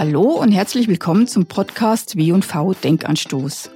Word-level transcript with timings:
Hallo 0.00 0.22
und 0.22 0.50
herzlich 0.50 0.88
willkommen 0.88 1.26
zum 1.26 1.44
Podcast 1.44 2.16
W&V 2.16 2.72
Denkanstoß. 2.72 3.70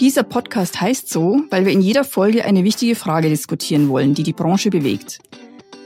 Dieser 0.00 0.22
Podcast 0.22 0.80
heißt 0.80 1.10
so, 1.10 1.42
weil 1.50 1.66
wir 1.66 1.72
in 1.74 1.82
jeder 1.82 2.02
Folge 2.02 2.46
eine 2.46 2.64
wichtige 2.64 2.94
Frage 2.94 3.28
diskutieren 3.28 3.90
wollen, 3.90 4.14
die 4.14 4.22
die 4.22 4.32
Branche 4.32 4.70
bewegt. 4.70 5.18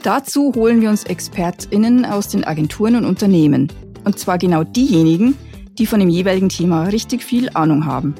Dazu 0.01 0.53
holen 0.55 0.79
wir 0.79 0.89
uns 0.89 1.03
ExpertInnen 1.03 2.05
aus 2.05 2.29
den 2.29 2.45
Agenturen 2.45 2.95
und 2.95 3.03
Unternehmen. 3.03 3.69
Und 4.05 4.17
zwar 4.17 4.37
genau 4.37 4.63
diejenigen, 4.63 5.37
die 5.77 5.85
von 5.85 5.99
dem 5.99 6.07
jeweiligen 6.07 6.47
Thema 6.47 6.83
richtig 6.83 7.21
viel 7.21 7.49
Ahnung 7.49 7.85
haben. 7.85 8.15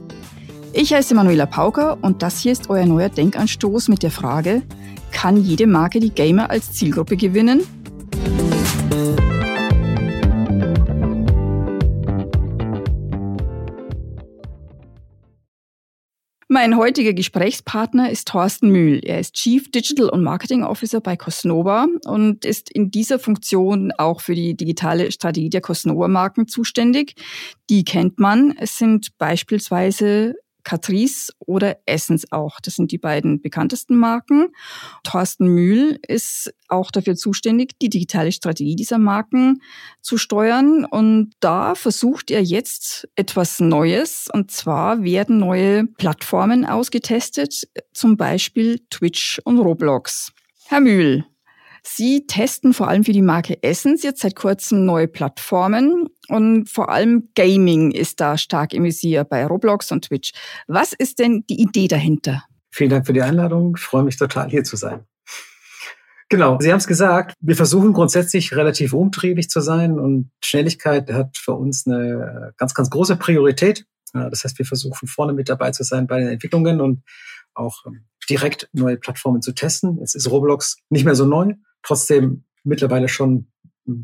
Ich 0.74 0.94
heiße 0.94 1.16
Manuela 1.16 1.46
Pauker 1.46 2.00
und 2.02 2.22
das 2.22 2.42
hier 2.42 2.52
ist 2.52 2.70
euer 2.70 2.86
neuer 2.86 3.08
Denkanstoß 3.08 3.88
mit 3.88 4.04
der 4.04 4.12
Frage, 4.12 4.64
kann 5.14 5.42
jede 5.42 5.68
Marke 5.68 6.02
die 6.02 6.12
Gamer 6.12 6.50
als 6.50 6.74
Zielgruppe 6.74 7.16
gewinnen? 7.16 7.62
Mein 16.62 16.78
heutiger 16.78 17.14
Gesprächspartner 17.14 18.12
ist 18.12 18.28
Thorsten 18.28 18.70
Mühl. 18.70 19.02
Er 19.04 19.20
ist 19.20 19.34
Chief 19.34 19.72
Digital 19.72 20.10
und 20.10 20.22
Marketing 20.22 20.64
Officer 20.64 21.02
bei 21.02 21.18
Cosnova 21.18 21.88
und 22.06 22.46
ist 22.46 22.70
in 22.70 22.92
dieser 22.92 23.18
Funktion 23.18 23.92
auch 23.98 24.22
für 24.22 24.36
die 24.36 24.54
digitale 24.54 25.12
Strategie 25.12 25.50
der 25.50 25.62
Cosnova 25.62 26.08
Marken 26.08 26.48
zuständig. 26.48 27.16
Die 27.72 27.84
kennt 27.84 28.20
man. 28.20 28.54
Es 28.60 28.78
sind 28.78 29.18
beispielsweise 29.18 30.36
Catrice 30.64 31.34
oder 31.40 31.78
Essence 31.86 32.32
auch. 32.32 32.60
Das 32.62 32.76
sind 32.76 32.92
die 32.92 32.98
beiden 32.98 33.42
bekanntesten 33.42 33.96
Marken. 33.96 34.50
Thorsten 35.04 35.48
Mühl 35.48 36.00
ist 36.08 36.54
auch 36.68 36.92
dafür 36.92 37.16
zuständig, 37.16 37.78
die 37.80 37.90
digitale 37.90 38.32
Strategie 38.32 38.76
dieser 38.76 38.98
Marken 38.98 39.62
zu 40.02 40.18
steuern. 40.18 40.86
Und 40.86 41.31
da 41.40 41.76
versucht 41.76 42.31
er 42.31 42.42
jetzt 42.42 43.08
etwas 43.16 43.59
Neues. 43.59 44.28
Und 44.31 44.52
zwar 44.52 45.03
werden 45.03 45.40
neue 45.40 45.86
Plattformen 45.86 46.66
ausgetestet, 46.66 47.68
zum 47.94 48.18
Beispiel 48.18 48.80
Twitch 48.90 49.40
und 49.44 49.59
Roblox. 49.59 50.31
Herr 50.68 50.80
Mühl, 50.80 51.25
Sie 51.84 52.28
testen 52.28 52.73
vor 52.73 52.88
allem 52.88 53.03
für 53.03 53.12
die 53.12 53.23
Marke 53.23 53.62
Essence 53.64 54.03
jetzt 54.03 54.22
seit 54.22 54.36
kurzem 54.36 54.86
neue 54.86 55.08
Plattformen 55.08 56.09
und 56.32 56.70
vor 56.70 56.90
allem 56.90 57.30
Gaming 57.36 57.92
ist 57.92 58.22
da 58.22 58.38
stark 58.38 58.74
im 58.74 58.84
Visier 58.84 59.24
bei 59.26 59.46
Roblox 59.46 59.92
und 59.92 60.06
Twitch. 60.06 60.32
Was 60.68 60.94
ist 60.94 61.20
denn 61.20 61.44
die 61.50 61.62
Idee 61.62 61.88
dahinter? 61.88 62.44
Vielen 62.72 62.90
Dank 62.90 63.06
für 63.06 63.14
die 63.14 63.22
Einladung. 63.22 63.76
Ich 63.78 63.84
freue 63.84 64.04
mich 64.04 64.18
total, 64.18 64.50
hier 64.50 64.64
zu 64.64 64.78
sein. 64.78 65.06
Genau, 66.30 66.58
Sie 66.62 66.72
haben 66.72 66.78
es 66.78 66.88
gesagt, 66.88 67.36
wir 67.42 67.58
versuchen 67.58 67.92
grundsätzlich 67.92 68.56
relativ 68.56 68.94
umtriebig 68.94 69.50
zu 69.50 69.59
sein 69.59 70.00
und 70.00 70.32
Schnelligkeit 70.42 71.12
hat 71.12 71.36
für 71.36 71.54
uns 71.54 71.86
eine 71.86 72.54
ganz, 72.56 72.74
ganz 72.74 72.90
große 72.90 73.18
Priorität. 73.18 73.86
Das 74.14 74.46
heißt, 74.46 74.58
wir 74.58 74.66
versuchen 74.66 75.09
vorne 75.09 75.34
mit 75.34 75.50
dabei 75.50 75.72
zu 75.72 75.84
sein 75.84 76.08
bei 76.08 76.20
den 76.20 76.30
Entwicklungen 76.30 76.80
und 76.80 77.04
auch 77.54 77.86
ähm, 77.86 78.06
direkt 78.30 78.70
neue 78.72 78.96
Plattformen 78.96 79.42
zu 79.42 79.52
testen. 79.52 79.98
Jetzt 80.00 80.16
ist 80.16 80.32
Roblox 80.32 80.78
nicht 80.90 81.04
mehr 81.04 81.16
so 81.16 81.26
neu, 81.26 81.56
trotzdem 81.84 82.46
mittlerweile 82.64 83.09
schon 83.09 83.52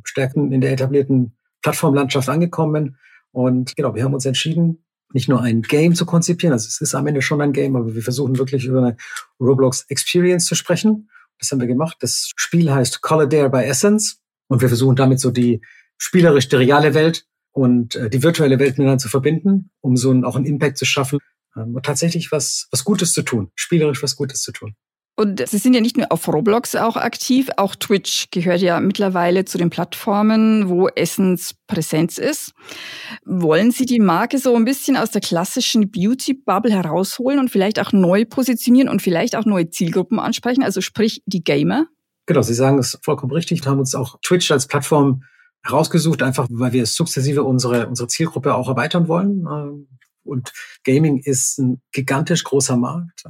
stärken 0.03 0.51
in 0.51 0.59
der 0.59 0.73
etablierten 0.73 1.36
Plattformlandschaft 1.61 2.29
angekommen. 2.29 2.97
Und 3.31 3.75
genau, 3.75 3.95
wir 3.95 4.03
haben 4.03 4.13
uns 4.13 4.25
entschieden, 4.25 4.83
nicht 5.13 5.29
nur 5.29 5.41
ein 5.41 5.61
Game 5.61 5.95
zu 5.95 6.05
konzipieren, 6.05 6.53
also 6.53 6.67
es 6.67 6.81
ist 6.81 6.93
am 6.93 7.07
Ende 7.07 7.21
schon 7.21 7.41
ein 7.41 7.53
Game, 7.53 7.75
aber 7.75 7.95
wir 7.95 8.01
versuchen 8.01 8.37
wirklich 8.37 8.65
über 8.65 8.79
eine 8.79 8.97
Roblox 9.39 9.85
Experience 9.89 10.45
zu 10.45 10.55
sprechen. 10.55 11.09
Das 11.39 11.51
haben 11.51 11.59
wir 11.59 11.67
gemacht. 11.67 11.97
Das 12.01 12.31
Spiel 12.35 12.71
heißt 12.71 13.01
Color 13.01 13.27
Dare 13.27 13.49
by 13.49 13.63
Essence 13.63 14.21
und 14.47 14.61
wir 14.61 14.67
versuchen 14.67 14.95
damit 14.95 15.19
so 15.19 15.31
die 15.31 15.61
spielerisch 15.97 16.49
die 16.49 16.57
reale 16.57 16.93
Welt 16.93 17.25
und 17.51 17.95
äh, 17.95 18.09
die 18.09 18.21
virtuelle 18.21 18.59
Welt 18.59 18.77
miteinander 18.77 18.99
zu 18.99 19.09
verbinden, 19.09 19.71
um 19.81 19.97
so 19.97 20.11
einen, 20.11 20.25
auch 20.25 20.35
einen 20.35 20.45
Impact 20.45 20.77
zu 20.77 20.85
schaffen 20.85 21.19
ähm, 21.55 21.75
und 21.75 21.85
tatsächlich 21.85 22.31
was, 22.31 22.67
was 22.71 22.83
Gutes 22.83 23.13
zu 23.13 23.23
tun, 23.23 23.51
spielerisch 23.55 24.03
was 24.03 24.15
Gutes 24.15 24.41
zu 24.41 24.51
tun. 24.51 24.75
Und 25.19 25.49
Sie 25.49 25.57
sind 25.57 25.73
ja 25.73 25.81
nicht 25.81 25.97
nur 25.97 26.11
auf 26.11 26.27
Roblox 26.27 26.75
auch 26.75 26.95
aktiv, 26.95 27.49
auch 27.57 27.75
Twitch 27.75 28.27
gehört 28.29 28.61
ja 28.61 28.79
mittlerweile 28.79 29.45
zu 29.45 29.57
den 29.57 29.71
Plattformen, 29.71 30.69
wo 30.69 30.89
Essens 30.89 31.55
Präsenz 31.65 32.19
ist. 32.19 32.53
Wollen 33.25 33.71
Sie 33.71 33.87
die 33.87 33.99
Marke 33.99 34.37
so 34.37 34.55
ein 34.55 34.63
bisschen 34.63 34.95
aus 34.95 35.09
der 35.09 35.21
klassischen 35.21 35.89
Beauty-Bubble 35.89 36.71
herausholen 36.71 37.39
und 37.39 37.49
vielleicht 37.49 37.79
auch 37.79 37.93
neu 37.93 38.25
positionieren 38.25 38.89
und 38.89 39.01
vielleicht 39.01 39.35
auch 39.35 39.45
neue 39.45 39.71
Zielgruppen 39.71 40.19
ansprechen, 40.19 40.61
also 40.61 40.81
sprich 40.81 41.23
die 41.25 41.43
Gamer? 41.43 41.87
Genau, 42.27 42.43
Sie 42.43 42.53
sagen 42.53 42.77
es 42.77 42.99
vollkommen 43.01 43.31
richtig. 43.31 43.65
Wir 43.65 43.71
haben 43.71 43.79
uns 43.79 43.95
auch 43.95 44.19
Twitch 44.21 44.51
als 44.51 44.67
Plattform 44.67 45.23
herausgesucht, 45.63 46.21
einfach 46.21 46.45
weil 46.51 46.73
wir 46.73 46.85
sukzessive 46.85 47.43
unsere, 47.43 47.87
unsere 47.87 48.07
Zielgruppe 48.07 48.53
auch 48.53 48.69
erweitern 48.69 49.07
wollen. 49.07 49.87
Und 50.27 50.53
Gaming 50.83 51.17
ist 51.17 51.57
ein 51.57 51.81
gigantisch 51.91 52.43
großer 52.43 52.77
Markt. 52.77 53.25
Äh, 53.25 53.29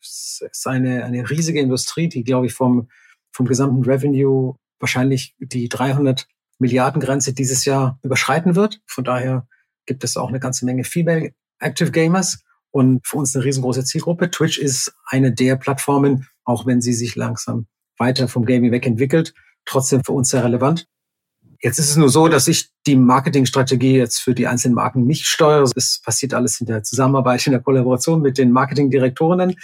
es 0.00 0.42
ist 0.50 0.66
eine, 0.66 1.04
eine 1.04 1.28
riesige 1.28 1.60
Industrie, 1.60 2.08
die, 2.08 2.24
glaube 2.24 2.46
ich, 2.46 2.54
vom, 2.54 2.88
vom 3.32 3.46
gesamten 3.46 3.84
Revenue 3.84 4.56
wahrscheinlich 4.78 5.36
die 5.38 5.68
300 5.68 6.26
Milliarden 6.58 7.00
Grenze 7.00 7.32
dieses 7.32 7.64
Jahr 7.64 7.98
überschreiten 8.02 8.54
wird. 8.56 8.80
Von 8.86 9.04
daher 9.04 9.46
gibt 9.86 10.04
es 10.04 10.16
auch 10.16 10.28
eine 10.28 10.40
ganze 10.40 10.64
Menge 10.64 10.84
Female 10.84 11.32
Active 11.58 11.90
Gamers 11.90 12.42
und 12.70 13.06
für 13.06 13.18
uns 13.18 13.34
eine 13.34 13.44
riesengroße 13.44 13.84
Zielgruppe. 13.84 14.30
Twitch 14.30 14.58
ist 14.58 14.94
eine 15.06 15.32
der 15.32 15.56
Plattformen, 15.56 16.26
auch 16.44 16.66
wenn 16.66 16.80
sie 16.80 16.94
sich 16.94 17.16
langsam 17.16 17.66
weiter 17.98 18.28
vom 18.28 18.44
Gaming 18.44 18.72
wegentwickelt, 18.72 19.34
trotzdem 19.64 20.02
für 20.04 20.12
uns 20.12 20.30
sehr 20.30 20.44
relevant. 20.44 20.86
Jetzt 21.62 21.78
ist 21.78 21.90
es 21.90 21.96
nur 21.96 22.08
so, 22.08 22.26
dass 22.26 22.48
ich 22.48 22.70
die 22.86 22.96
Marketingstrategie 22.96 23.96
jetzt 23.96 24.18
für 24.18 24.34
die 24.34 24.48
einzelnen 24.48 24.74
Marken 24.74 25.06
nicht 25.06 25.26
steuere. 25.26 25.70
Es 25.76 26.00
passiert 26.04 26.34
alles 26.34 26.60
in 26.60 26.66
der 26.66 26.82
Zusammenarbeit, 26.82 27.46
in 27.46 27.52
der 27.52 27.62
Kollaboration 27.62 28.20
mit 28.20 28.36
den 28.36 28.50
Marketingdirektorinnen. 28.50 29.54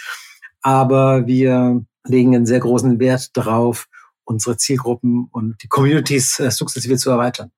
Aber 0.61 1.27
wir 1.27 1.83
legen 2.07 2.35
einen 2.35 2.45
sehr 2.45 2.61
großen 2.61 2.99
Wert 2.99 3.35
darauf, 3.35 3.87
unsere 4.23 4.55
Zielgruppen 4.55 5.27
und 5.31 5.61
die 5.61 5.67
Communities 5.67 6.39
äh, 6.39 6.51
sukzessive 6.51 6.95
zu 6.95 7.09
erweitern. 7.09 7.51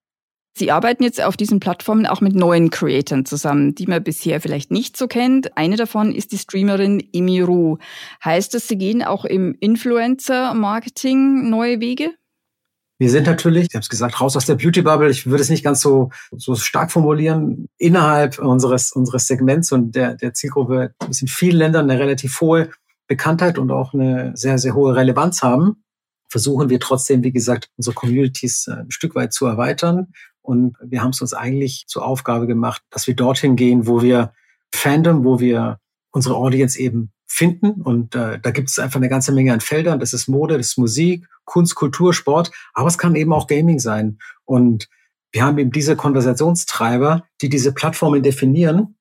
Sie 0.58 0.72
arbeiten 0.72 1.04
jetzt 1.04 1.24
auf 1.24 1.38
diesen 1.38 1.60
Plattformen 1.60 2.06
auch 2.06 2.20
mit 2.20 2.36
neuen 2.36 2.72
Creatoren 2.72 3.26
zusammen, 3.26 3.74
die 3.74 3.88
man 3.88 4.04
bisher 4.04 4.42
vielleicht 4.42 4.70
nicht 4.70 4.98
so 4.98 5.08
kennt. 5.08 5.56
Eine 5.56 5.78
davon 5.78 6.14
ist 6.14 6.34
die 6.34 6.38
Streamerin 6.38 7.08
Emiru. 7.14 7.78
Heißt 8.24 8.54
das, 8.54 8.68
Sie 8.68 8.78
gehen 8.78 9.02
auch 9.02 9.24
im 9.24 9.56
Influencer-Marketing 9.60 11.50
neue 11.50 11.80
Wege? 11.80 12.14
Wir 13.02 13.10
sind 13.10 13.26
natürlich, 13.26 13.66
ich 13.68 13.74
habe 13.74 13.82
es 13.82 13.90
gesagt, 13.90 14.22
raus 14.22 14.38
aus 14.38 14.46
der 14.46 14.54
Beauty 14.54 14.84
Bubble. 14.84 15.10
Ich 15.10 15.26
würde 15.26 15.42
es 15.42 15.50
nicht 15.50 15.64
ganz 15.64 15.82
so, 15.82 16.12
so 16.38 16.54
stark 16.54 16.92
formulieren. 16.92 17.68
Innerhalb 17.80 18.38
unseres, 18.38 18.92
unseres 18.92 19.26
Segments 19.26 19.72
und 19.72 19.96
der, 19.96 20.14
der 20.14 20.36
Zielgruppe 20.36 20.94
ist 21.10 21.24
in 21.24 21.28
vielen 21.28 21.58
Ländern 21.58 21.90
eine 21.90 22.00
relativ 22.00 22.40
hohe 22.40 22.70
Bekanntheit 23.08 23.58
und 23.58 23.72
auch 23.72 23.96
eine 23.96 24.34
sehr, 24.38 24.60
sehr 24.60 24.76
hohe 24.76 24.96
Relevanz 24.96 25.42
haben. 25.42 25.84
Versuchen 26.30 26.70
wir 26.70 26.80
trotzdem, 26.80 27.24
wie 27.24 27.32
gesagt, 27.32 27.72
unsere 27.76 27.96
Communities 27.96 28.68
äh, 28.68 28.82
ein 28.82 28.92
Stück 28.92 29.16
weit 29.16 29.34
zu 29.34 29.48
erweitern. 29.48 30.14
Und 30.44 30.78
wir 30.84 31.02
haben 31.02 31.10
es 31.10 31.22
uns 31.22 31.34
eigentlich 31.34 31.86
zur 31.88 32.06
Aufgabe 32.06 32.46
gemacht, 32.46 32.84
dass 32.92 33.08
wir 33.08 33.16
dorthin 33.16 33.56
gehen, 33.56 33.88
wo 33.88 34.04
wir 34.04 34.32
Fandom, 34.72 35.26
wo 35.26 35.40
wir 35.40 35.80
unsere 36.12 36.36
Audience 36.36 36.80
eben 36.80 37.12
finden. 37.32 37.82
Und 37.82 38.14
äh, 38.14 38.40
da 38.40 38.52
gibt 38.52 38.70
es 38.70 38.78
einfach 38.78 38.98
eine 38.98 39.10
ganze 39.10 39.32
Menge 39.32 39.54
an 39.54 39.62
Feldern. 39.62 40.00
Das 40.00 40.14
ist 40.14 40.28
Mode, 40.28 40.58
das 40.58 40.68
ist 40.70 40.78
Musik, 40.78 41.28
Kunst, 41.46 41.76
Kultur, 41.76 42.14
Sport, 42.14 42.52
aber 42.74 42.88
es 42.88 42.98
kann 42.98 43.16
eben 43.16 43.32
auch 43.32 43.48
Gaming 43.48 43.80
sein. 43.80 44.20
Und 44.44 44.90
wir 45.32 45.44
haben 45.44 45.58
eben 45.58 45.72
diese 45.72 45.96
Konversationstreiber, 45.96 47.24
die 47.42 47.48
diese 47.48 47.74
Plattformen 47.74 48.22
definieren. 48.22 48.98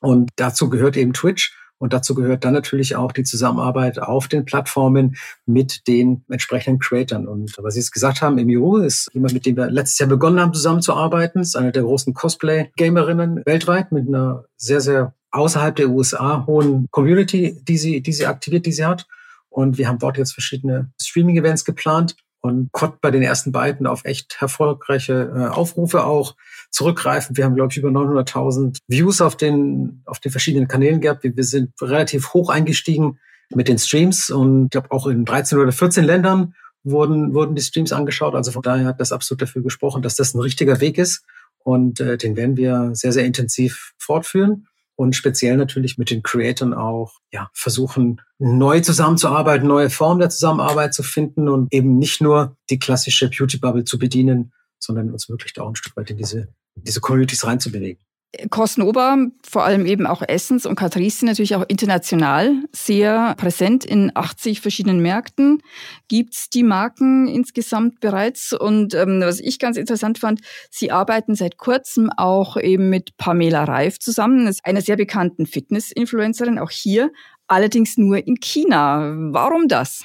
Und 0.00 0.30
dazu 0.36 0.68
gehört 0.68 0.96
eben 0.96 1.14
Twitch. 1.14 1.54
Und 1.78 1.92
dazu 1.92 2.14
gehört 2.14 2.44
dann 2.44 2.54
natürlich 2.54 2.96
auch 2.96 3.12
die 3.12 3.22
Zusammenarbeit 3.22 4.00
auf 4.00 4.26
den 4.26 4.44
Plattformen 4.44 5.16
mit 5.46 5.86
den 5.86 6.24
entsprechenden 6.28 6.80
Creators. 6.80 7.24
Und 7.24 7.54
was 7.58 7.74
Sie 7.74 7.80
jetzt 7.80 7.92
gesagt 7.92 8.20
haben, 8.20 8.36
Emiru 8.36 8.78
ist 8.78 9.08
jemand, 9.14 9.32
mit 9.32 9.46
dem 9.46 9.56
wir 9.56 9.70
letztes 9.70 10.00
Jahr 10.00 10.08
begonnen 10.08 10.40
haben, 10.40 10.52
zusammenzuarbeiten. 10.52 11.40
Ist 11.40 11.56
eine 11.56 11.70
der 11.70 11.84
großen 11.84 12.14
Cosplay-Gamerinnen 12.14 13.42
weltweit 13.46 13.92
mit 13.92 14.08
einer 14.08 14.44
sehr, 14.56 14.80
sehr 14.80 15.14
außerhalb 15.30 15.76
der 15.76 15.90
USA 15.90 16.44
hohen 16.46 16.86
Community, 16.90 17.58
die 17.62 17.78
sie, 17.78 18.00
die 18.00 18.12
sie 18.12 18.26
aktiviert, 18.26 18.66
die 18.66 18.72
sie 18.72 18.84
hat. 18.84 19.06
Und 19.50 19.78
wir 19.78 19.88
haben 19.88 19.98
dort 19.98 20.18
jetzt 20.18 20.32
verschiedene 20.32 20.90
Streaming-Events 21.00 21.64
geplant 21.64 22.16
und 22.40 22.70
konnten 22.72 22.98
bei 23.00 23.10
den 23.10 23.22
ersten 23.22 23.52
beiden 23.52 23.86
auf 23.86 24.04
echt 24.04 24.38
erfolgreiche 24.40 25.32
äh, 25.34 25.48
Aufrufe 25.48 26.04
auch 26.04 26.36
zurückgreifen. 26.70 27.36
Wir 27.36 27.44
haben, 27.44 27.56
glaube 27.56 27.72
ich, 27.72 27.78
über 27.78 27.88
900.000 27.88 28.78
Views 28.86 29.20
auf 29.20 29.36
den, 29.36 30.02
auf 30.06 30.20
den 30.20 30.30
verschiedenen 30.30 30.68
Kanälen 30.68 31.00
gehabt. 31.00 31.24
Wir, 31.24 31.36
wir 31.36 31.44
sind 31.44 31.72
relativ 31.80 32.32
hoch 32.34 32.50
eingestiegen 32.50 33.18
mit 33.50 33.68
den 33.68 33.78
Streams 33.78 34.30
und 34.30 34.66
ich 34.66 34.70
glaube 34.70 34.90
auch 34.92 35.06
in 35.06 35.24
13 35.24 35.58
oder 35.58 35.72
14 35.72 36.04
Ländern 36.04 36.54
wurden, 36.84 37.34
wurden 37.34 37.56
die 37.56 37.62
Streams 37.62 37.92
angeschaut. 37.92 38.34
Also 38.34 38.52
von 38.52 38.62
daher 38.62 38.86
hat 38.86 39.00
das 39.00 39.12
absolut 39.12 39.42
dafür 39.42 39.62
gesprochen, 39.62 40.02
dass 40.02 40.16
das 40.16 40.34
ein 40.34 40.40
richtiger 40.40 40.80
Weg 40.80 40.98
ist. 40.98 41.24
Und 41.64 42.00
äh, 42.00 42.16
den 42.16 42.36
werden 42.36 42.56
wir 42.56 42.90
sehr, 42.92 43.12
sehr 43.12 43.24
intensiv 43.24 43.92
fortführen 43.98 44.68
und 44.98 45.14
speziell 45.14 45.56
natürlich 45.56 45.96
mit 45.96 46.10
den 46.10 46.22
Creatoren 46.22 46.74
auch 46.74 47.20
ja, 47.30 47.50
versuchen, 47.54 48.20
neu 48.38 48.80
zusammenzuarbeiten, 48.80 49.68
neue 49.68 49.90
Formen 49.90 50.18
der 50.18 50.30
Zusammenarbeit 50.30 50.92
zu 50.92 51.02
finden 51.02 51.48
und 51.48 51.72
eben 51.72 51.98
nicht 51.98 52.20
nur 52.20 52.56
die 52.68 52.78
klassische 52.78 53.30
Beauty 53.30 53.58
Bubble 53.58 53.84
zu 53.84 53.98
bedienen, 53.98 54.52
sondern 54.80 55.12
uns 55.12 55.28
wirklich 55.28 55.52
da 55.52 55.62
auch 55.62 55.68
ein 55.68 55.76
Stück 55.76 55.96
weit 55.96 56.10
in 56.10 56.16
diese 56.16 56.48
diese 56.84 57.00
Communities 57.00 57.44
reinzubewegen. 57.44 58.02
Cosnova, 58.50 59.16
vor 59.42 59.64
allem 59.64 59.86
eben 59.86 60.06
auch 60.06 60.22
Essens 60.26 60.66
und 60.66 60.74
Catrice 60.74 61.20
sind 61.20 61.28
natürlich 61.28 61.54
auch 61.54 61.64
international 61.66 62.62
sehr 62.72 63.34
präsent 63.38 63.86
in 63.86 64.12
80 64.14 64.60
verschiedenen 64.60 65.00
Märkten. 65.00 65.62
Gibt's 66.08 66.50
die 66.50 66.62
Marken 66.62 67.26
insgesamt 67.26 68.00
bereits? 68.00 68.52
Und 68.52 68.94
ähm, 68.94 69.22
was 69.22 69.40
ich 69.40 69.58
ganz 69.58 69.78
interessant 69.78 70.18
fand, 70.18 70.40
Sie 70.70 70.90
arbeiten 70.90 71.36
seit 71.36 71.56
kurzem 71.56 72.10
auch 72.16 72.58
eben 72.58 72.90
mit 72.90 73.16
Pamela 73.16 73.64
Reif 73.64 73.98
zusammen, 73.98 74.54
einer 74.62 74.82
sehr 74.82 74.96
bekannten 74.96 75.46
Fitness-Influencerin, 75.46 76.58
auch 76.58 76.70
hier, 76.70 77.10
allerdings 77.46 77.96
nur 77.96 78.26
in 78.26 78.40
China. 78.40 79.14
Warum 79.32 79.68
das? 79.68 80.04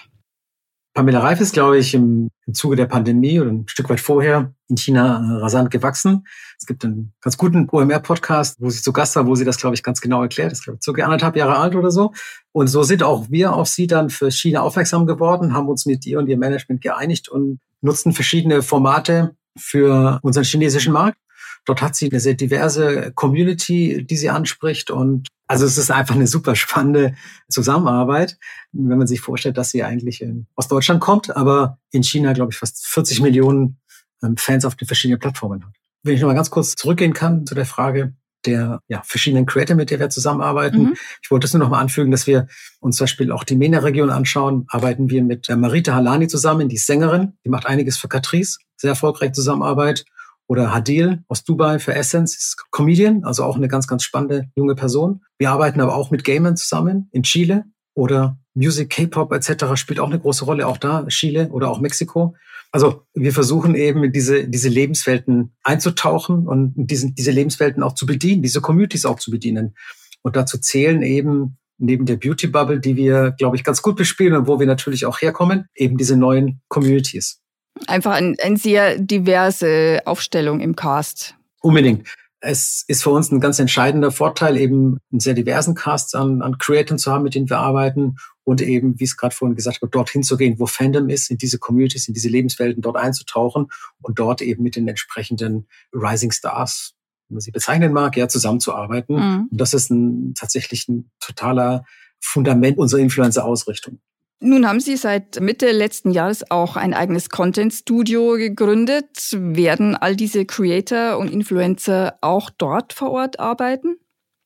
Pamela 0.94 1.22
Reif 1.22 1.42
ist, 1.42 1.54
glaube 1.54 1.80
ich, 1.80 1.96
im, 1.96 2.30
im 2.46 2.54
Zuge 2.54 2.76
der 2.76 2.86
Pandemie 2.86 3.40
oder 3.40 3.50
ein 3.50 3.68
Stück 3.68 3.90
weit 3.90 4.00
vorher 4.00 4.54
in 4.70 4.78
China 4.78 5.18
äh, 5.18 5.42
rasant 5.42 5.72
gewachsen. 5.72 6.28
Es 6.60 6.68
gibt 6.68 6.86
einen 6.86 7.14
ganz 7.20 7.36
guten 7.36 7.68
OMR-Podcast, 7.72 8.62
wo 8.62 8.70
sie 8.70 8.82
zu 8.82 8.94
Gast 8.94 9.16
war, 9.16 9.26
wo 9.26 9.34
sie 9.34 9.44
das, 9.44 9.58
glaube 9.58 9.76
ich, 9.76 9.82
ganz 9.82 10.02
genau 10.02 10.22
erklärt. 10.22 10.52
Das 10.52 10.60
ist, 10.60 10.66
glaube 10.66 10.78
ich, 10.80 10.84
circa 10.84 11.04
anderthalb 11.04 11.36
Jahre 11.36 11.58
alt 11.58 11.76
oder 11.76 11.90
so. 11.90 12.14
Und 12.52 12.68
so 12.68 12.84
sind 12.84 13.02
auch 13.02 13.32
wir 13.32 13.54
auf 13.54 13.68
sie 13.68 13.88
dann 13.88 14.12
für 14.12 14.30
China 14.30 14.62
aufmerksam 14.62 15.08
geworden, 15.08 15.56
haben 15.56 15.68
uns 15.68 15.88
mit 15.88 16.06
ihr 16.06 16.20
und 16.20 16.28
ihr 16.28 16.38
Management 16.38 16.82
geeinigt 16.82 17.28
und 17.28 17.60
nutzen 17.82 18.14
verschiedene 18.14 18.62
Formate 18.62 19.36
für 19.58 20.20
unseren 20.22 20.44
chinesischen 20.44 20.94
Markt. 20.94 21.18
Dort 21.66 21.82
hat 21.82 21.96
sie 21.96 22.10
eine 22.10 22.20
sehr 22.20 22.34
diverse 22.34 23.12
Community, 23.14 24.06
die 24.06 24.18
sie 24.18 24.30
anspricht. 24.30 24.92
Und 24.92 25.28
also 25.48 25.66
es 25.66 25.78
ist 25.78 25.92
einfach 25.92 26.16
eine 26.16 26.28
super 26.28 26.56
spannende 26.56 27.16
Zusammenarbeit, 27.50 28.38
wenn 28.72 28.98
man 28.98 29.08
sich 29.08 29.22
vorstellt, 29.22 29.58
dass 29.58 29.72
sie 29.72 29.84
eigentlich 29.84 30.26
aus 30.56 30.68
Deutschland 30.68 31.02
kommt, 31.02 31.36
aber 31.36 31.78
in 31.92 32.04
China, 32.04 32.34
glaube 32.34 32.52
ich, 32.52 32.58
fast 32.58 32.86
40 32.88 33.22
Millionen 33.22 33.80
ähm, 34.24 34.38
Fans 34.38 34.66
auf 34.66 34.76
den 34.76 34.88
verschiedenen 34.88 35.20
Plattformen 35.20 35.64
hat. 35.66 35.74
Wenn 36.04 36.16
ich 36.16 36.22
noch 36.22 36.28
mal 36.28 36.34
ganz 36.34 36.50
kurz 36.50 36.76
zurückgehen 36.76 37.14
kann 37.14 37.46
zu 37.46 37.56
der 37.56 37.66
Frage 37.66 38.14
der 38.46 38.82
ja, 38.88 39.02
verschiedenen 39.06 39.46
Creator, 39.46 39.76
mit 39.76 39.90
der 39.90 40.00
wir 40.00 40.10
zusammenarbeiten. 40.10 40.84
Mhm. 40.84 40.94
Ich 41.22 41.32
wollte 41.32 41.46
es 41.46 41.54
nur 41.54 41.62
noch 41.62 41.70
mal 41.70 41.80
anfügen, 41.80 42.12
dass 42.12 42.28
wir 42.28 42.48
uns 42.82 42.98
zum 42.98 43.06
Beispiel 43.06 43.32
auch 43.32 43.46
die 43.46 43.56
MENA-Region 43.56 44.10
anschauen. 44.10 44.66
Arbeiten 44.68 45.10
wir 45.10 45.24
mit 45.24 45.48
der 45.48 45.56
Marita 45.56 45.94
Halani 45.94 46.28
zusammen, 46.28 46.70
die 46.70 46.76
ist 46.76 46.86
Sängerin, 46.86 47.38
die 47.46 47.50
macht 47.50 47.66
einiges 47.66 47.98
für 47.98 48.08
Catrice, 48.08 48.60
sehr 48.76 48.90
erfolgreich 48.90 49.32
Zusammenarbeit 49.32 50.06
oder 50.48 50.74
Hadil 50.74 51.24
aus 51.28 51.44
Dubai 51.44 51.80
für 51.80 51.96
Essence, 51.96 52.36
ist 52.38 52.66
Comedian, 52.72 53.24
also 53.24 53.44
auch 53.44 53.56
eine 53.56 53.68
ganz, 53.68 53.88
ganz 53.88 54.04
spannende 54.04 54.50
junge 54.56 54.76
Person. 54.76 55.22
Wir 55.38 55.52
arbeiten 55.52 55.82
aber 55.82 55.96
auch 55.96 56.12
mit 56.12 56.24
Gamern 56.24 56.58
zusammen 56.58 57.10
in 57.12 57.24
Chile 57.24 57.66
oder 57.94 58.38
Music, 58.54 58.90
K-Pop 58.90 59.32
etc. 59.34 59.76
spielt 59.76 60.00
auch 60.00 60.10
eine 60.10 60.20
große 60.20 60.46
Rolle, 60.46 60.68
auch 60.68 60.78
da 60.78 61.06
Chile 61.08 61.50
oder 61.50 61.70
auch 61.70 61.80
Mexiko. 61.80 62.36
Also 62.72 63.04
wir 63.14 63.34
versuchen 63.34 63.76
eben 63.76 64.12
diese, 64.12 64.48
diese 64.48 64.70
Lebenswelten 64.70 65.54
einzutauchen 65.64 66.48
und 66.48 66.74
diese, 66.76 67.12
diese 67.12 67.32
Lebenswelten 67.32 67.84
auch 67.84 67.94
zu 67.94 68.06
bedienen, 68.06 68.42
diese 68.42 68.62
Communities 68.62 69.06
auch 69.06 69.20
zu 69.20 69.32
bedienen. 69.32 69.76
Und 70.24 70.36
dazu 70.36 70.58
zählen 70.58 71.02
eben 71.04 71.58
neben 71.78 72.06
der 72.06 72.16
Beauty 72.16 72.48
Bubble, 72.48 72.80
die 72.80 72.96
wir, 72.96 73.32
glaube 73.38 73.56
ich, 73.56 73.64
ganz 73.64 73.82
gut 73.82 73.96
bespielen 73.96 74.36
und 74.36 74.48
wo 74.48 74.60
wir 74.60 74.68
natürlich 74.68 75.06
auch 75.06 75.22
herkommen, 75.22 75.66
eben 75.76 75.98
diese 75.98 76.18
neuen 76.18 76.62
Communities. 76.68 77.43
Einfach 77.88 78.14
eine 78.14 78.36
ein 78.42 78.56
sehr 78.56 78.98
diverse 78.98 80.02
Aufstellung 80.06 80.60
im 80.60 80.76
Cast. 80.76 81.36
Unbedingt. 81.62 82.08
Es 82.40 82.84
ist 82.88 83.04
für 83.04 83.12
uns 83.12 83.32
ein 83.32 83.40
ganz 83.40 83.60
entscheidender 83.60 84.12
Vorteil, 84.12 84.58
eben 84.58 84.98
einen 85.12 85.22
sehr 85.22 85.34
diversen 85.34 85.76
Cast 85.76 86.14
an, 86.14 86.42
an 86.42 86.58
Creatoren 86.58 87.00
zu 87.00 87.12
haben, 87.12 87.24
mit 87.24 87.36
denen 87.36 87.50
wir 87.50 87.60
arbeiten 87.60 88.18
und 88.44 88.62
eben, 88.62 89.00
wie 89.00 89.06
es 89.06 89.16
gerade 89.16 89.34
vorhin 89.34 89.56
gesagt 89.56 89.78
habe, 89.82 89.90
dorthin 89.90 90.24
zu 90.24 90.36
gehen, 90.36 90.60
wo 90.60 90.66
Fandom 90.66 91.10
ist, 91.10 91.32
in 91.32 91.38
diese 91.38 91.58
Communities, 91.58 92.08
in 92.08 92.14
diese 92.14 92.28
Lebenswelten 92.28 92.82
dort 92.82 92.98
einzutauchen 92.98 93.68
und 94.02 94.20
dort 94.20 94.42
eben 94.42 94.62
mit 94.64 94.76
den 94.76 94.88
entsprechenden 94.88 95.68
Rising 95.94 96.32
Stars, 96.32 96.96
wie 97.30 97.36
man 97.36 97.42
sie 97.42 97.52
bezeichnen 97.52 97.94
mag, 97.94 98.18
ja, 98.18 98.28
zusammenzuarbeiten. 98.28 99.16
Mhm. 99.16 99.48
Und 99.50 99.62
das 99.62 99.74
ist 99.74 99.90
ein, 99.90 100.34
tatsächlich 100.34 100.90
ein 100.90 101.10
totaler 101.22 101.86
Fundament 102.20 102.78
unserer 102.78 103.00
Influencer-Ausrichtung. 103.00 104.00
Nun 104.46 104.68
haben 104.68 104.82
Sie 104.82 104.98
seit 104.98 105.40
Mitte 105.40 105.72
letzten 105.72 106.12
Jahres 106.12 106.52
auch 106.52 106.76
ein 106.76 106.94
eigenes 106.94 107.30
Content-Studio 107.30 108.34
gegründet. 108.34 109.32
Werden 109.32 109.96
all 109.96 110.18
diese 110.18 110.46
Creator 110.46 111.18
und 111.18 111.32
Influencer 111.32 112.18
auch 112.20 112.50
dort 112.50 112.92
vor 112.92 113.12
Ort 113.12 113.40
arbeiten? 113.40 113.96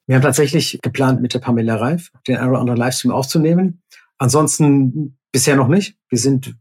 Wir 0.06 0.18
haben 0.18 0.22
tatsächlich 0.22 0.78
geplant, 0.84 1.20
mit 1.20 1.34
der 1.34 1.40
Pamela 1.40 1.78
Reif 1.78 2.12
den 2.28 2.38
oder 2.38 2.60
anderen 2.60 2.78
Livestream 2.78 3.12
aufzunehmen. 3.12 3.82
Ansonsten 4.20 5.18
bisher 5.32 5.56
noch 5.56 5.68
nicht. 5.68 5.98
Wir 6.10 6.20
sind, 6.20 6.56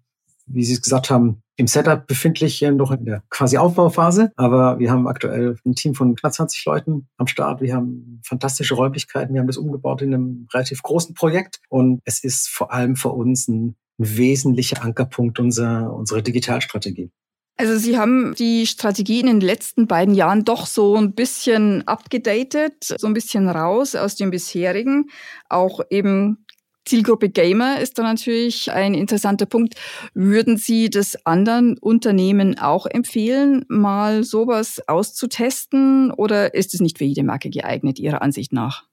wie 0.46 0.64
Sie 0.64 0.74
es 0.74 0.82
gesagt 0.82 1.10
haben, 1.10 1.42
im 1.56 1.66
Setup 1.66 2.06
befindlich 2.06 2.60
noch 2.62 2.92
in 2.92 3.04
der 3.04 3.22
quasi 3.30 3.56
Aufbauphase. 3.56 4.32
Aber 4.36 4.78
wir 4.78 4.90
haben 4.90 5.06
aktuell 5.06 5.56
ein 5.64 5.74
Team 5.74 5.94
von 5.94 6.14
knapp 6.14 6.34
20 6.34 6.64
Leuten 6.66 7.08
am 7.16 7.26
Start. 7.26 7.60
Wir 7.60 7.74
haben 7.74 8.20
fantastische 8.24 8.74
Räumlichkeiten. 8.74 9.34
Wir 9.34 9.40
haben 9.40 9.46
das 9.46 9.56
umgebaut 9.56 10.02
in 10.02 10.14
einem 10.14 10.48
relativ 10.52 10.82
großen 10.82 11.14
Projekt. 11.14 11.60
Und 11.68 12.00
es 12.04 12.22
ist 12.22 12.48
vor 12.48 12.72
allem 12.72 12.96
für 12.96 13.10
uns 13.10 13.48
ein, 13.48 13.76
ein 13.98 14.16
wesentlicher 14.16 14.82
Ankerpunkt 14.82 15.38
unserer, 15.38 15.94
unserer 15.94 16.22
Digitalstrategie. 16.22 17.10
Also 17.58 17.78
Sie 17.78 17.96
haben 17.96 18.34
die 18.34 18.66
Strategie 18.66 19.20
in 19.20 19.26
den 19.26 19.40
letzten 19.40 19.86
beiden 19.86 20.14
Jahren 20.14 20.44
doch 20.44 20.66
so 20.66 20.96
ein 20.96 21.14
bisschen 21.14 21.88
abgedatet, 21.88 22.94
so 22.98 23.06
ein 23.06 23.14
bisschen 23.14 23.48
raus 23.48 23.94
aus 23.94 24.14
dem 24.14 24.30
bisherigen, 24.30 25.08
auch 25.48 25.80
eben 25.88 26.44
Zielgruppe 26.86 27.28
Gamer 27.28 27.80
ist 27.80 27.98
da 27.98 28.02
natürlich 28.02 28.70
ein 28.72 28.94
interessanter 28.94 29.46
Punkt. 29.46 29.74
Würden 30.14 30.56
Sie 30.56 30.88
das 30.88 31.16
anderen 31.26 31.76
Unternehmen 31.78 32.58
auch 32.58 32.86
empfehlen, 32.86 33.64
mal 33.68 34.24
sowas 34.24 34.80
auszutesten 34.86 36.10
oder 36.12 36.54
ist 36.54 36.74
es 36.74 36.80
nicht 36.80 36.98
für 36.98 37.04
jede 37.04 37.24
Marke 37.24 37.50
geeignet, 37.50 37.98
Ihrer 37.98 38.22
Ansicht 38.22 38.52
nach? 38.52 38.84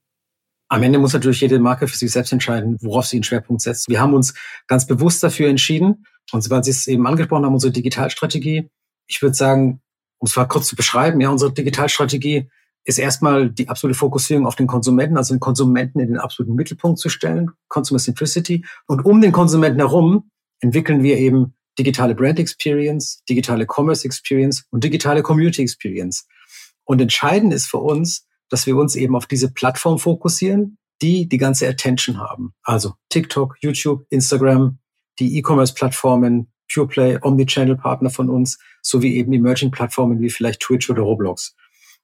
Am 0.69 0.81
Ende 0.81 0.97
muss 0.97 1.13
natürlich 1.13 1.41
jede 1.41 1.59
Marke 1.59 1.87
für 1.87 1.97
sich 1.97 2.11
selbst 2.11 2.33
entscheiden, 2.33 2.77
worauf 2.81 3.05
sie 3.05 3.17
den 3.17 3.23
Schwerpunkt 3.23 3.61
setzt. 3.61 3.87
Wir 3.89 4.01
haben 4.01 4.15
uns 4.15 4.33
ganz 4.65 4.87
bewusst 4.87 5.21
dafür 5.21 5.47
entschieden, 5.49 6.05
und 6.31 6.49
weil 6.49 6.63
Sie 6.63 6.71
es 6.71 6.87
eben 6.87 7.05
angesprochen 7.05 7.45
haben, 7.45 7.53
unsere 7.53 7.73
Digitalstrategie. 7.73 8.69
Ich 9.07 9.21
würde 9.21 9.35
sagen, 9.35 9.81
um 10.19 10.27
es 10.27 10.35
mal 10.35 10.45
kurz 10.45 10.67
zu 10.67 10.75
beschreiben, 10.75 11.19
ja, 11.21 11.29
unsere 11.29 11.53
Digitalstrategie 11.53 12.49
ist 12.85 12.99
erstmal 12.99 13.49
die 13.49 13.69
absolute 13.69 13.97
Fokussierung 13.97 14.45
auf 14.45 14.55
den 14.55 14.67
Konsumenten, 14.67 15.17
also 15.17 15.33
den 15.33 15.39
Konsumenten 15.39 15.99
in 15.99 16.07
den 16.07 16.17
absoluten 16.17 16.55
Mittelpunkt 16.55 16.99
zu 16.99 17.09
stellen, 17.09 17.51
Consumer 17.69 17.99
Centricity. 17.99 18.65
Und 18.87 19.05
um 19.05 19.21
den 19.21 19.31
Konsumenten 19.31 19.79
herum 19.79 20.29
entwickeln 20.59 21.03
wir 21.03 21.17
eben 21.17 21.55
digitale 21.79 22.13
Brand 22.13 22.39
Experience, 22.39 23.23
digitale 23.27 23.65
Commerce 23.65 24.05
Experience 24.05 24.65
und 24.69 24.83
digitale 24.83 25.23
Community 25.23 25.61
Experience. 25.61 26.27
Und 26.83 27.01
entscheidend 27.01 27.53
ist 27.53 27.67
für 27.67 27.77
uns, 27.77 28.27
dass 28.49 28.67
wir 28.67 28.75
uns 28.75 28.95
eben 28.95 29.15
auf 29.15 29.25
diese 29.25 29.51
Plattform 29.51 29.97
fokussieren, 29.97 30.77
die 31.01 31.27
die 31.27 31.37
ganze 31.37 31.67
Attention 31.67 32.19
haben. 32.19 32.53
Also 32.63 32.93
TikTok, 33.09 33.55
YouTube, 33.61 34.05
Instagram, 34.09 34.79
die 35.19 35.37
E-Commerce-Plattformen, 35.37 36.51
PurePlay, 36.71 37.19
Omnichannel-Partner 37.21 38.09
von 38.09 38.29
uns, 38.29 38.59
sowie 38.81 39.15
eben 39.15 39.33
Emerging-Plattformen 39.33 40.19
wie 40.19 40.29
vielleicht 40.29 40.61
Twitch 40.61 40.89
oder 40.89 41.01
Roblox. 41.01 41.55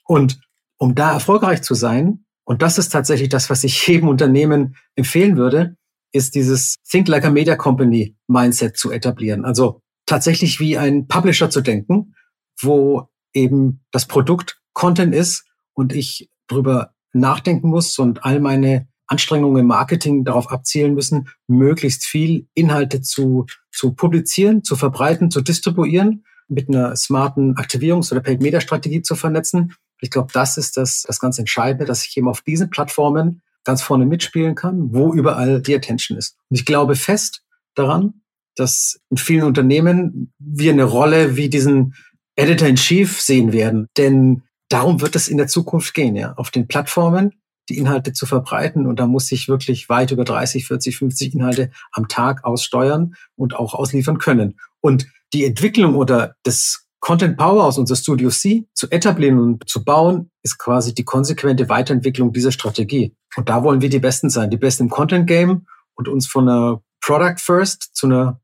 Und 0.06 0.40
um 0.80 0.96
da 0.96 1.14
erfolgreich 1.14 1.62
zu 1.62 1.76
sein, 1.76 2.26
und 2.46 2.64
das 2.64 2.80
ist 2.80 2.90
tatsächlich 2.90 3.30
das, 3.30 3.52
was 3.52 3.64
ich 3.64 3.86
jedem 3.88 4.08
Unternehmen 4.08 4.76
empfehlen 4.96 5.38
würde, 5.38 5.76
ist 6.12 6.34
dieses 6.34 6.78
Think 6.90 7.08
Like 7.08 7.26
a 7.26 7.30
Media 7.30 7.56
Company 7.56 8.18
Mindset 8.28 8.76
zu 8.76 8.92
etablieren. 8.92 9.46
Also 9.46 9.84
tatsächlich 10.08 10.60
wie 10.60 10.76
ein 10.76 11.08
Publisher 11.08 11.52
zu 11.52 11.62
denken, 11.62 12.16
wo 12.60 13.08
eben 13.34 13.86
das 13.92 14.08
Produkt 14.08 14.60
Content 14.74 15.14
ist 15.14 15.46
und 15.74 15.94
ich 15.94 16.32
drüber 16.48 16.96
nachdenken 17.14 17.70
muss 17.70 18.00
und 18.00 18.26
all 18.26 18.40
meine 18.40 18.88
Anstrengungen 19.06 19.62
im 19.62 19.68
Marketing 19.68 20.24
darauf 20.24 20.50
abzielen 20.50 20.96
müssen, 20.96 21.30
möglichst 21.48 22.06
viel 22.06 22.48
Inhalte 22.56 23.02
zu, 23.02 23.46
zu 23.72 23.94
publizieren, 23.94 24.64
zu 24.64 24.76
verbreiten, 24.76 25.30
zu 25.30 25.42
distribuieren, 25.42 26.24
mit 26.48 26.70
einer 26.70 26.96
smarten 26.96 27.56
Aktivierungs- 27.56 28.12
oder 28.12 28.22
Paid-Media-Strategie 28.22 29.04
zu 29.04 29.16
vernetzen 29.16 29.76
ich 30.02 30.12
glaube, 30.12 30.30
das 30.34 30.58
ist 30.58 30.78
das, 30.78 31.04
das 31.04 31.20
ganz 31.20 31.40
Entscheidende, 31.40 31.86
dass 31.86 32.06
ich 32.06 32.16
eben 32.18 32.28
auf 32.28 32.42
diesen 32.42 32.70
Plattformen 32.70 33.42
ganz 33.64 33.82
vorne 33.82 34.06
mitspielen 34.06 34.56
kann, 34.56 34.94
wo 34.94 35.14
überall 35.14 35.62
die 35.62 35.76
Attention 35.76 36.18
ist. 36.18 36.38
Und 36.50 36.58
ich 36.58 36.66
glaube 36.66 36.96
fest 36.96 37.44
daran, 37.76 38.22
dass 38.56 39.00
in 39.10 39.18
vielen 39.18 39.44
Unternehmen 39.44 40.34
wir 40.40 40.72
eine 40.72 40.84
Rolle 40.84 41.36
wie 41.36 41.50
diesen 41.50 41.96
Editor-in-Chief 42.36 43.20
sehen 43.20 43.52
werden. 43.52 43.88
Denn 43.98 44.44
darum 44.70 45.02
wird 45.02 45.16
es 45.16 45.28
in 45.28 45.38
der 45.38 45.48
Zukunft 45.48 45.94
gehen, 45.94 46.16
ja, 46.16 46.34
auf 46.34 46.52
den 46.52 46.68
Plattformen 46.68 47.34
die 47.70 47.78
Inhalte 47.78 48.14
zu 48.14 48.26
verbreiten. 48.26 48.88
Und 48.88 49.00
da 49.00 49.08
muss 49.08 49.32
ich 49.32 49.48
wirklich 49.48 49.90
weit 49.90 50.12
über 50.12 50.24
30, 50.24 50.66
40, 50.66 50.98
50 50.98 51.36
Inhalte 51.36 51.72
am 51.92 52.08
Tag 52.08 52.44
aussteuern 52.44 53.16
und 53.36 53.56
auch 53.56 53.74
ausliefern 53.74 54.18
können. 54.18 54.60
Und 54.82 55.08
die 55.34 55.46
Entwicklung 55.46 55.96
oder 55.96 56.36
das 56.44 56.88
Content 57.00 57.38
Power 57.38 57.64
aus 57.64 57.78
unser 57.78 57.96
Studio 57.96 58.30
C 58.30 58.68
zu 58.74 58.90
etablieren 58.92 59.40
und 59.40 59.70
zu 59.70 59.84
bauen, 59.84 60.32
ist 60.44 60.58
quasi 60.58 60.94
die 60.94 61.06
konsequente 61.06 61.70
Weiterentwicklung 61.70 62.34
dieser 62.34 62.52
Strategie. 62.52 63.16
Und 63.36 63.50
da 63.50 63.64
wollen 63.64 63.82
wir 63.82 63.90
die 63.90 64.00
Besten 64.00 64.30
sein, 64.30 64.50
die 64.50 64.58
Besten 64.58 64.84
im 64.84 64.90
Content 64.90 65.28
Game 65.28 65.66
und 65.96 66.08
uns 66.08 66.28
von 66.28 66.48
einer 66.50 66.82
Product 67.02 67.38
First 67.38 67.92
zu 67.94 68.08
einer 68.08 68.42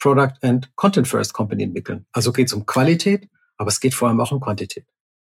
Product 0.00 0.34
and 0.42 0.74
Content 0.74 1.06
First 1.06 1.32
Company 1.32 1.62
entwickeln. 1.62 2.06
Also 2.12 2.32
geht 2.32 2.48
es 2.48 2.52
um 2.52 2.66
Qualität, 2.66 3.28
aber 3.56 3.68
es 3.68 3.78
geht 3.78 3.94
vor 3.94 4.08
allem 4.08 4.20
auch 4.20 4.32
um 4.32 4.40
Quantität. 4.40 4.84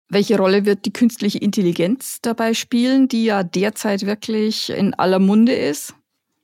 Welche 0.08 0.36
Rolle 0.36 0.66
wird 0.66 0.84
die 0.84 0.92
künstliche 0.92 1.38
Intelligenz 1.38 2.18
dabei 2.20 2.54
spielen, 2.54 3.08
die 3.08 3.24
ja 3.24 3.42
derzeit 3.42 4.06
wirklich 4.06 4.70
in 4.70 4.94
aller 4.94 5.18
Munde 5.18 5.52
ist? 5.52 5.94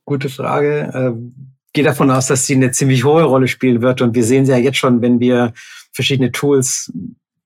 Gute 0.05 0.29
Frage. 0.29 1.15
Gehe 1.73 1.85
davon 1.85 2.11
aus, 2.11 2.27
dass 2.27 2.47
sie 2.47 2.55
eine 2.55 2.71
ziemlich 2.71 3.05
hohe 3.05 3.25
Rolle 3.25 3.49
spielen 3.49 3.83
wird. 3.83 4.03
Und 4.03 4.15
wir 4.15 4.25
sehen 4.25 4.45
sie 4.45 4.53
ja 4.53 4.59
jetzt 4.59 4.79
schon, 4.79 5.01
wenn 5.01 5.21
wir 5.21 5.53
verschiedene 5.93 6.33
Tools 6.33 6.93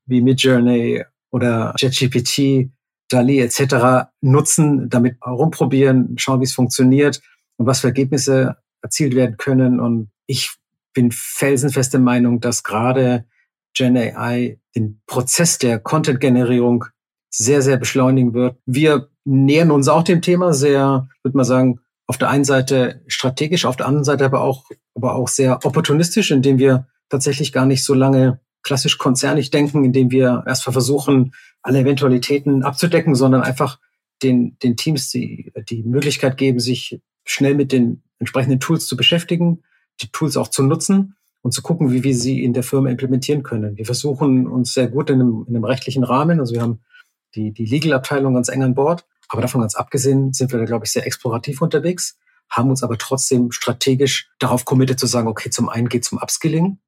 wie 0.07 0.21
Midjourney 0.21 1.05
oder 1.31 1.75
ChatGPT, 1.79 2.71
DALI 3.09 3.41
etc. 3.41 4.09
nutzen, 4.21 4.89
damit 4.89 5.17
rumprobieren, 5.25 6.17
schauen, 6.19 6.41
wie 6.41 6.45
es 6.45 6.55
funktioniert 6.55 7.21
und 7.57 7.67
was 7.67 7.81
für 7.81 7.89
Ergebnisse 7.89 8.57
erzielt 8.83 9.15
werden 9.15 9.37
können. 9.37 9.81
Und 9.81 10.11
ich 10.27 10.51
bin 10.93 11.13
felsenfeste 11.13 11.99
Meinung, 11.99 12.41
dass 12.41 12.63
gerade 12.63 13.27
Gen 13.75 13.97
AI 13.97 14.59
den 14.75 15.01
Prozess 15.07 15.59
der 15.59 15.79
Content-Generierung 15.79 16.87
sehr, 17.31 17.63
sehr 17.63 17.77
beschleunigen 17.77 18.33
wird. 18.33 18.57
Wir 18.65 19.09
nähern 19.25 19.71
uns 19.71 19.89
auch 19.89 20.03
dem 20.03 20.23
Thema 20.23 20.55
sehr, 20.55 21.09
würde 21.23 21.37
man 21.37 21.45
sagen, 21.45 21.81
auf 22.07 22.19
der 22.19 22.29
einen 22.29 22.45
Seite 22.45 23.03
strategisch, 23.07 23.65
auf 23.65 23.77
der 23.77 23.87
anderen 23.87 24.05
Seite 24.05 24.25
aber 24.25 24.41
auch, 24.41 24.65
aber 24.95 25.15
auch 25.15 25.29
sehr 25.29 25.65
opportunistisch, 25.65 26.31
indem 26.31 26.59
wir 26.59 26.87
tatsächlich 27.09 27.53
gar 27.53 27.67
nicht 27.67 27.85
so 27.85 27.95
lange 27.95 28.41
klassisch 28.63 28.99
konzernig 28.99 29.51
denken, 29.51 29.85
indem 29.85 30.11
wir 30.11 30.45
erstmal 30.47 30.73
versuchen, 30.73 31.33
alle 31.63 31.81
Eventualitäten 31.81 32.65
abzudecken, 32.65 33.15
sondern 33.15 33.43
einfach 33.43 33.79
den, 34.23 34.57
den 34.59 34.77
Teams 34.77 35.11
die, 35.11 35.53
die 35.69 35.83
Möglichkeit 35.83 36.37
geben, 36.37 36.59
sich 36.59 37.01
schnell 37.25 37.55
mit 37.55 37.73
den 37.73 38.03
entsprechenden 38.19 38.61
Tools 38.61 38.87
zu 38.87 38.97
beschäftigen, 38.97 39.63
die 40.01 40.11
Tools 40.11 40.37
auch 40.37 40.49
zu 40.49 40.63
nutzen 40.63 41.17
und 41.43 41.53
zu 41.53 41.63
gucken, 41.63 41.93
wie 41.93 42.03
wir 42.03 42.15
sie 42.15 42.43
in 42.43 42.55
der 42.55 42.63
Firma 42.63 42.89
implementieren 42.91 43.43
können. 43.43 43.77
Wir 43.77 43.85
versuchen 43.85 44.47
uns 44.47 44.75
sehr 44.75 44.89
gut 44.89 45.11
in 45.11 45.21
einem, 45.21 45.45
in 45.49 45.55
einem 45.55 45.65
rechtlichen 45.65 46.05
Rahmen, 46.05 46.41
also 46.41 46.55
wir 46.55 46.63
haben 46.63 46.81
die, 47.35 47.53
die 47.53 47.67
Legal-Abteilung 47.67 48.35
ganz 48.35 48.49
eng 48.49 48.63
an 48.63 48.75
Bord, 48.75 49.07
aber 49.29 49.43
davon 49.43 49.61
ganz 49.61 49.75
abgesehen 49.75 50.33
sind 50.33 50.53
wir 50.53 50.59
da, 50.59 50.65
glaube 50.65 50.85
ich, 50.85 50.93
sehr 50.93 51.07
explorativ 51.07 51.63
unterwegs, 51.63 52.19
haben 52.51 52.71
uns 52.71 52.83
aber 52.83 52.97
trotzdem 52.99 53.51
strategisch 53.51 54.31
darauf 54.39 54.65
committed 54.65 54.99
zu 55.01 55.07
sagen, 55.07 55.29
okay, 55.29 55.51
zum 55.51 55.69
einen 55.69 55.89
geht 55.89 56.05
es 56.05 56.13
um 56.13 56.19
Upskilling, 56.19 56.79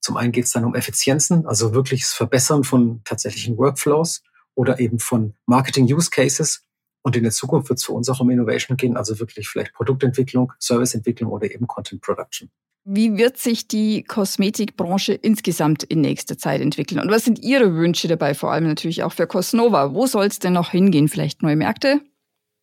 zum 0.00 0.16
einen 0.16 0.32
geht 0.32 0.44
es 0.44 0.52
dann 0.52 0.64
um 0.64 0.74
Effizienzen, 0.74 1.46
also 1.46 1.72
wirkliches 1.72 2.12
Verbessern 2.12 2.64
von 2.64 3.02
tatsächlichen 3.04 3.56
Workflows 3.56 4.22
oder 4.54 4.78
eben 4.78 4.98
von 4.98 5.34
Marketing-Use-Cases. 5.46 6.64
Und 7.04 7.16
in 7.16 7.22
der 7.22 7.32
Zukunft 7.32 7.68
wird 7.68 7.78
es 7.78 7.84
für 7.84 7.92
uns 7.92 8.08
auch 8.08 8.20
um 8.20 8.30
Innovation 8.30 8.78
gehen, 8.78 8.96
also 8.96 9.20
wirklich 9.20 9.48
vielleicht 9.48 9.74
Produktentwicklung, 9.74 10.52
Serviceentwicklung 10.58 11.30
oder 11.30 11.52
eben 11.52 11.66
Content 11.66 12.00
Production. 12.00 12.50
Wie 12.86 13.16
wird 13.18 13.36
sich 13.36 13.68
die 13.68 14.02
Kosmetikbranche 14.02 15.12
insgesamt 15.12 15.82
in 15.82 16.00
nächster 16.00 16.38
Zeit 16.38 16.62
entwickeln? 16.62 17.00
Und 17.00 17.10
was 17.10 17.24
sind 17.24 17.38
Ihre 17.38 17.74
Wünsche 17.74 18.08
dabei, 18.08 18.34
vor 18.34 18.52
allem 18.52 18.66
natürlich 18.66 19.02
auch 19.02 19.12
für 19.12 19.26
Cosnova? 19.26 19.92
Wo 19.92 20.06
soll 20.06 20.26
es 20.26 20.38
denn 20.38 20.54
noch 20.54 20.70
hingehen? 20.70 21.08
Vielleicht 21.08 21.42
neue 21.42 21.56
Märkte? 21.56 22.00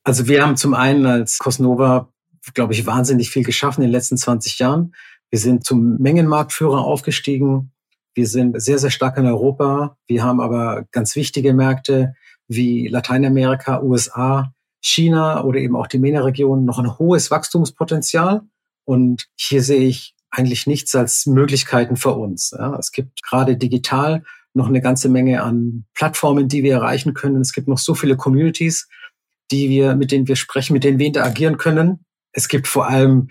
Also 0.04 0.28
wir 0.28 0.44
haben 0.44 0.58
zum 0.58 0.74
einen 0.74 1.06
als 1.06 1.38
Cosnova, 1.38 2.12
glaube 2.56 2.74
ich, 2.74 2.88
wahnsinnig 2.88 3.30
viel 3.30 3.44
geschaffen 3.44 3.82
in 3.82 3.90
den 3.90 3.94
letzten 3.94 4.18
20 4.18 4.58
Jahren. 4.58 4.96
Wir 5.30 5.40
sind 5.40 5.64
zum 5.64 5.98
Mengenmarktführer 5.98 6.84
aufgestiegen. 6.84 7.72
Wir 8.16 8.28
sind 8.28 8.60
sehr, 8.62 8.80
sehr 8.80 8.90
stark 8.90 9.18
in 9.18 9.28
Europa. 9.28 9.98
Wir 10.08 10.24
haben 10.24 10.42
aber 10.42 10.86
ganz 10.92 11.16
wichtige 11.16 11.54
Märkte 11.54 12.16
wie 12.52 12.88
Lateinamerika, 12.88 13.82
USA, 13.82 14.54
China 14.82 15.44
oder 15.44 15.60
eben 15.60 15.76
auch 15.76 15.88
die 15.88 16.00
MENA-Region 16.00 16.66
noch 16.66 16.80
ein 16.80 16.98
hohes 16.98 17.32
Wachstumspotenzial. 17.32 18.42
Und 18.84 19.28
hier 19.36 19.62
sehe 19.64 19.88
ich 19.88 20.16
eigentlich 20.30 20.68
nichts 20.68 20.94
als 20.96 21.26
Möglichkeiten 21.26 21.96
für 21.96 22.14
uns. 22.14 22.52
Ja, 22.58 22.76
es 22.78 22.92
gibt 22.92 23.24
gerade 23.24 23.56
digital 23.56 24.24
noch 24.54 24.68
eine 24.68 24.82
ganze 24.82 25.08
Menge 25.08 25.44
an 25.44 25.86
Plattformen, 25.94 26.50
die 26.50 26.64
wir 26.64 26.74
erreichen 26.74 27.14
können. 27.14 27.40
Es 27.40 27.54
gibt 27.54 27.70
noch 27.70 27.78
so 27.78 27.96
viele 27.96 28.18
Communities, 28.18 28.90
die 29.50 29.70
wir, 29.70 29.96
mit 29.96 30.12
denen 30.12 30.28
wir 30.28 30.36
sprechen, 30.36 30.74
mit 30.74 30.84
denen 30.84 31.00
wir 31.00 31.08
interagieren 31.08 31.58
können. 31.58 32.06
Es 32.34 32.50
gibt 32.50 32.68
vor 32.68 32.88
allem 32.88 33.30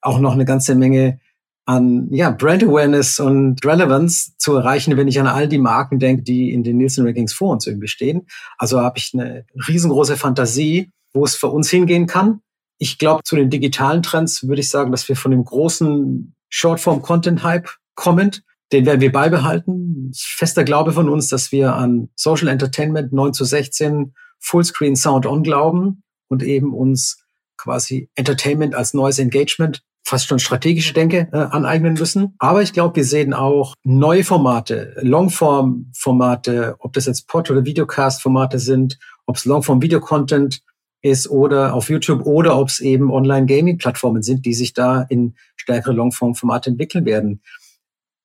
auch 0.00 0.20
noch 0.20 0.32
eine 0.32 0.46
ganze 0.46 0.74
Menge 0.74 1.20
an 1.66 2.08
ja, 2.10 2.30
Brand 2.30 2.62
Awareness 2.62 3.18
und 3.18 3.64
Relevance 3.64 4.32
zu 4.36 4.54
erreichen, 4.54 4.96
wenn 4.96 5.08
ich 5.08 5.18
an 5.18 5.26
all 5.26 5.48
die 5.48 5.58
Marken 5.58 5.98
denke, 5.98 6.22
die 6.22 6.52
in 6.52 6.62
den 6.62 6.76
Nielsen 6.76 7.06
Rankings 7.06 7.32
vor 7.32 7.52
uns 7.52 7.66
irgendwie 7.66 7.88
stehen. 7.88 8.26
Also 8.58 8.80
habe 8.80 8.98
ich 8.98 9.12
eine 9.14 9.46
riesengroße 9.66 10.16
Fantasie, 10.16 10.90
wo 11.14 11.24
es 11.24 11.36
für 11.36 11.48
uns 11.48 11.70
hingehen 11.70 12.06
kann. 12.06 12.40
Ich 12.78 12.98
glaube, 12.98 13.22
zu 13.24 13.36
den 13.36 13.50
digitalen 13.50 14.02
Trends 14.02 14.46
würde 14.46 14.60
ich 14.60 14.68
sagen, 14.68 14.90
dass 14.90 15.08
wir 15.08 15.16
von 15.16 15.30
dem 15.30 15.44
großen 15.44 16.34
Shortform-Content-Hype 16.50 17.70
kommen. 17.94 18.30
Den 18.72 18.84
werden 18.84 19.00
wir 19.00 19.12
beibehalten. 19.12 20.10
Fester 20.14 20.64
Glaube 20.64 20.92
von 20.92 21.08
uns, 21.08 21.28
dass 21.28 21.52
wir 21.52 21.74
an 21.74 22.10
Social 22.14 22.48
Entertainment 22.48 23.12
9 23.12 23.32
zu 23.32 23.44
16 23.44 24.14
Fullscreen 24.40 24.96
Sound 24.96 25.26
On 25.26 25.42
glauben 25.42 26.02
und 26.28 26.42
eben 26.42 26.74
uns 26.74 27.24
quasi 27.56 28.10
Entertainment 28.16 28.74
als 28.74 28.92
neues 28.92 29.18
Engagement 29.18 29.82
fast 30.04 30.28
schon 30.28 30.38
strategische 30.38 30.92
Denke 30.92 31.28
äh, 31.32 31.36
aneignen 31.36 31.94
müssen. 31.94 32.34
Aber 32.38 32.62
ich 32.62 32.72
glaube, 32.72 32.96
wir 32.96 33.04
sehen 33.04 33.32
auch 33.32 33.74
neue 33.82 34.22
Formate, 34.22 34.94
Longform-Formate, 35.00 36.76
ob 36.78 36.92
das 36.92 37.06
jetzt 37.06 37.26
Pod- 37.26 37.50
oder 37.50 37.64
Videocast-Formate 37.64 38.58
sind, 38.58 38.98
ob 39.26 39.36
es 39.36 39.46
Longform-Video-Content 39.46 40.60
ist 41.02 41.28
oder 41.28 41.74
auf 41.74 41.90
YouTube 41.90 42.24
oder 42.26 42.58
ob 42.58 42.68
es 42.68 42.80
eben 42.80 43.10
Online-Gaming-Plattformen 43.10 44.22
sind, 44.22 44.46
die 44.46 44.54
sich 44.54 44.72
da 44.72 45.02
in 45.02 45.34
stärkere 45.56 45.92
Longform-Formate 45.92 46.70
entwickeln 46.70 47.04
werden. 47.04 47.42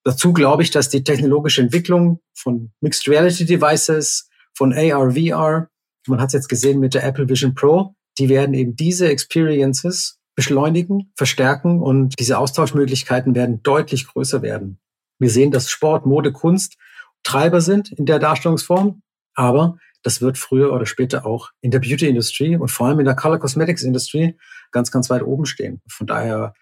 Dazu 0.03 0.33
glaube 0.33 0.63
ich, 0.63 0.71
dass 0.71 0.89
die 0.89 1.03
technologische 1.03 1.61
Entwicklung 1.61 2.19
von 2.33 2.71
Mixed 2.81 3.07
Reality 3.07 3.45
Devices, 3.45 4.29
von 4.53 4.73
AR, 4.73 5.11
VR, 5.11 5.69
man 6.07 6.21
hat 6.21 6.27
es 6.27 6.33
jetzt 6.33 6.49
gesehen 6.49 6.79
mit 6.79 6.93
der 6.93 7.03
Apple 7.03 7.29
Vision 7.29 7.53
Pro, 7.53 7.95
die 8.17 8.29
werden 8.29 8.53
eben 8.53 8.75
diese 8.75 9.09
Experiences 9.09 10.18
beschleunigen, 10.39 11.11
verstärken 11.17 11.81
und 11.81 12.17
diese 12.17 12.37
Austauschmöglichkeiten 12.37 13.35
werden 13.35 13.61
deutlich 13.61 14.07
größer 14.07 14.41
werden. 14.41 14.79
Wir 15.19 15.29
sehen, 15.29 15.51
dass 15.51 15.69
Sport, 15.69 16.05
Mode, 16.05 16.31
Kunst 16.31 16.77
Treiber 17.23 17.59
sind 17.59 17.91
in 17.91 18.05
der 18.05 18.19
Darstellungsform, 18.19 19.01
aber 19.33 19.79
das 20.01 20.21
wird 20.21 20.37
früher 20.37 20.71
oder 20.71 20.85
später 20.85 21.25
auch 21.25 21.49
in 21.59 21.71
der 21.71 21.79
Beauty 21.79 22.07
Industry 22.07 22.55
und 22.55 22.71
vor 22.71 22.87
allem 22.87 22.99
in 22.99 23.05
der 23.05 23.17
Color 23.17 23.39
Cosmetics 23.39 23.83
Industry 23.83 24.37
ganz, 24.71 24.91
ganz 24.91 25.09
weit 25.09 25.23
oben 25.23 25.45
stehen. 25.45 25.81
Von 25.89 26.07
daher 26.07 26.53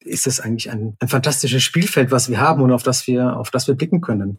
ist 0.00 0.26
es 0.26 0.40
eigentlich 0.40 0.70
ein, 0.70 0.96
ein 0.98 1.08
fantastisches 1.08 1.62
Spielfeld, 1.62 2.12
was 2.12 2.30
wir 2.30 2.40
haben 2.40 2.62
und 2.62 2.72
auf 2.72 2.82
das 2.82 3.06
wir, 3.06 3.36
auf 3.36 3.50
das 3.50 3.68
wir 3.68 3.74
blicken 3.74 4.00
können. 4.00 4.38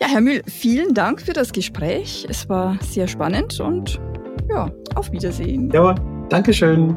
Ja, 0.00 0.08
Herr 0.08 0.22
Mühl, 0.22 0.42
vielen 0.46 0.94
Dank 0.94 1.20
für 1.20 1.34
das 1.34 1.52
Gespräch. 1.52 2.26
Es 2.30 2.48
war 2.48 2.78
sehr 2.82 3.08
spannend 3.08 3.60
und 3.60 4.00
ja, 4.48 4.70
auf 4.94 5.12
Wiedersehen. 5.12 5.70
Ja, 5.74 5.94
Dankeschön. 6.30 6.96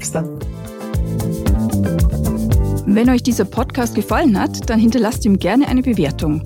Bis 0.00 0.10
dann. 0.10 0.28
Wenn 2.86 3.08
euch 3.08 3.22
dieser 3.22 3.44
Podcast 3.44 3.94
gefallen 3.94 4.40
hat, 4.40 4.68
dann 4.68 4.80
hinterlasst 4.80 5.24
ihm 5.24 5.38
gerne 5.38 5.68
eine 5.68 5.82
Bewertung. 5.82 6.42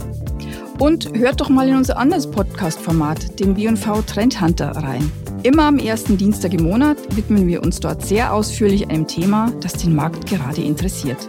Und 0.79 1.17
hört 1.17 1.41
doch 1.41 1.49
mal 1.49 1.69
in 1.69 1.77
unser 1.77 1.97
anderes 1.97 2.31
Podcast-Format, 2.31 3.41
den 3.41 3.55
B&V 3.55 4.03
Trendhunter, 4.03 4.73
rein. 4.73 5.11
Immer 5.45 5.65
am 5.65 5.79
ersten 5.79 6.19
Dienstag 6.19 6.53
im 6.53 6.65
Monat 6.65 6.99
widmen 7.17 7.47
wir 7.47 7.63
uns 7.63 7.79
dort 7.79 8.05
sehr 8.05 8.35
ausführlich 8.35 8.89
einem 8.89 9.07
Thema, 9.07 9.53
das 9.61 9.75
den 9.75 9.95
Markt 9.95 10.27
gerade 10.27 10.61
interessiert. 10.61 11.29